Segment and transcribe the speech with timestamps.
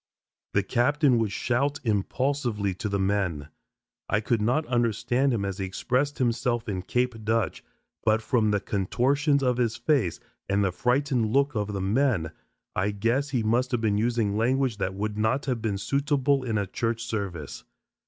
[0.55, 3.49] The captain would shout impulsively to the men;
[4.09, 7.63] I could not understand him as he expressed himself in "Cape Dutch,"
[8.03, 10.19] but from the contortions of his face
[10.49, 12.31] and the frightened look of the men,
[12.75, 16.57] I guess he must have been using language that would not have been suitable in
[16.57, 17.63] a church service.